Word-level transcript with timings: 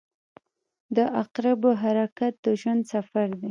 •د 0.95 0.97
عقربو 1.21 1.69
حرکت 1.81 2.33
د 2.43 2.45
ژوند 2.61 2.81
سفر 2.93 3.27
دی. 3.39 3.49